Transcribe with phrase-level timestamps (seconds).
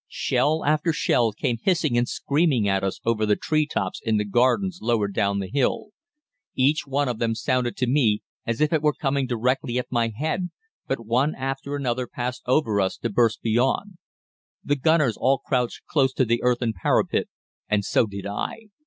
[0.07, 4.25] Shell after shell came hissing and screaming at us over the tree tops in the
[4.25, 5.89] gardens lower down the hill.
[6.55, 10.07] Each one of them sounded to me as if it were coming directly at my
[10.07, 10.49] head,
[10.87, 13.99] but one after another passed over us to burst beyond.
[14.63, 17.27] The gunners all crouched close to the earthen parapet
[17.69, 18.69] and so did I.